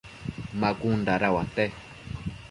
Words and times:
ma 0.59 0.69
cun 0.79 0.99
dada 1.07 1.29
uate? 1.35 1.65